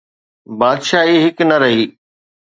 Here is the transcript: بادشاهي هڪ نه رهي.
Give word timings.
بادشاهي 0.59 1.17
هڪ 1.25 1.37
نه 1.49 1.57
رهي. 1.61 1.83